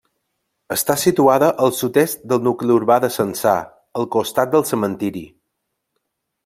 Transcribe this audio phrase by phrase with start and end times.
[0.75, 3.55] Està situada al sud-est del nucli urbà de Censà,
[4.01, 5.27] al costat del cementiri.